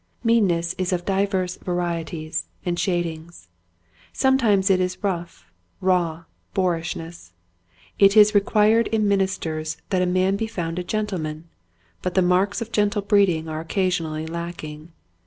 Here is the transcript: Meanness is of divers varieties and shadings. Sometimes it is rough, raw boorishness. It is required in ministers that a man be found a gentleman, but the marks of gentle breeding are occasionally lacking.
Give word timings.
Meanness 0.23 0.73
is 0.79 0.91
of 0.91 1.05
divers 1.05 1.57
varieties 1.57 2.47
and 2.65 2.79
shadings. 2.79 3.49
Sometimes 4.11 4.71
it 4.71 4.79
is 4.79 4.97
rough, 5.03 5.45
raw 5.79 6.23
boorishness. 6.55 7.33
It 7.99 8.17
is 8.17 8.33
required 8.33 8.87
in 8.87 9.07
ministers 9.07 9.77
that 9.91 10.01
a 10.01 10.07
man 10.07 10.37
be 10.37 10.47
found 10.47 10.79
a 10.79 10.83
gentleman, 10.83 11.49
but 12.01 12.15
the 12.15 12.23
marks 12.23 12.63
of 12.63 12.71
gentle 12.71 13.03
breeding 13.03 13.47
are 13.47 13.59
occasionally 13.59 14.25
lacking. 14.25 14.91